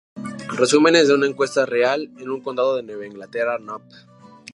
Resúmenes 0.61 1.07
de 1.07 1.13
una 1.13 1.27
encuesta 1.27 1.67
real 1.67 2.09
en 2.17 2.31
un 2.31 2.41
Condado 2.41 2.75
de 2.75 2.81
Nueva 2.81 3.05
Inglaterra., 3.05 3.59
nov. 3.59 3.83